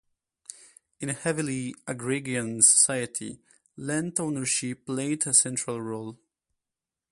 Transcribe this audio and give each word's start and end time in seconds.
In 0.99 1.11
a 1.11 1.13
heavily 1.13 1.75
agrarian 1.85 2.63
society, 2.63 3.39
land 3.77 4.19
ownership 4.19 4.87
played 4.87 5.27
a 5.27 5.33
central 5.35 5.79
role. 5.79 6.17